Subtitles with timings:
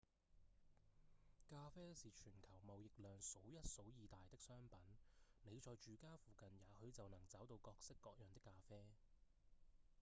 [1.47, 4.79] 咖啡是全球貿易量數一數二大的商品
[5.43, 8.83] 你在住家附近也許就能找到各式各樣的咖啡